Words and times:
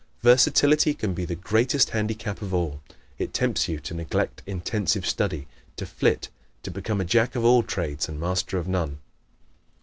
Versatility 0.23 0.95
can 0.95 1.13
be 1.13 1.25
the 1.25 1.35
greatest 1.35 1.91
handicap 1.91 2.41
of 2.41 2.55
all; 2.55 2.81
it 3.19 3.35
tempts 3.35 3.67
you 3.67 3.77
to 3.81 3.93
neglect 3.93 4.41
intensive 4.47 5.05
study, 5.05 5.47
to 5.75 5.85
flit, 5.85 6.29
to 6.63 6.71
become 6.71 6.99
a 6.99 7.05
"jack 7.05 7.35
of 7.35 7.45
all 7.45 7.61
trades 7.61 8.09
and 8.09 8.19
master 8.19 8.57
of 8.57 8.67
none." 8.67 8.97